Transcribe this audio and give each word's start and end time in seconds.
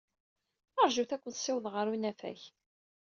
Ṛjut 0.87 1.15
ad 1.15 1.19
ken-ssiwḍeɣ 1.21 1.73
ɣer 1.75 1.87
unafag. 1.93 2.39